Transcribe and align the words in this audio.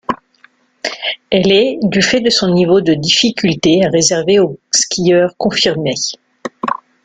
Elle 1.29 1.51
est, 1.51 1.77
du 1.83 2.01
fait 2.01 2.21
de 2.21 2.31
son 2.31 2.51
niveau 2.51 2.81
de 2.81 2.95
difficulté, 2.95 3.85
à 3.85 3.89
réserver 3.89 4.39
aux 4.39 4.59
skieurs 4.71 5.37
confirmés. 5.37 5.93